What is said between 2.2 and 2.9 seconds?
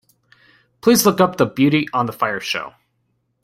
show.